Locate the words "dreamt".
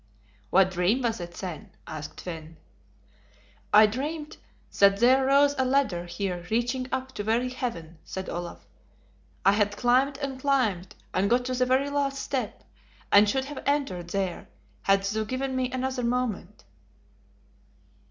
3.85-4.37